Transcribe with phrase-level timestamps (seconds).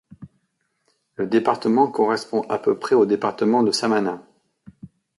[1.13, 4.23] Le département correspond à peu près au Département de Samana.